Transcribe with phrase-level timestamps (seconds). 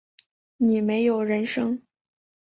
[0.57, 1.79] 你没有人生